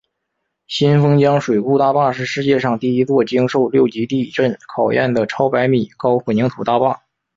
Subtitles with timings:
[0.65, 7.03] 新丰江水库大坝是世界上第一座经受六级地震考验的超百米高混凝土大坝。